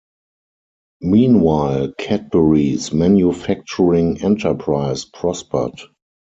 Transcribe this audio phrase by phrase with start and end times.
[1.01, 5.79] Meanwhile, Cadbury's manufacturing enterprise prospered.